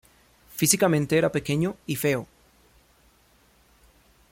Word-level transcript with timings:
Físicamente 0.55 1.15
era 1.15 1.31
pequeño 1.31 1.75
y 1.85 1.95
feo. 1.95 2.25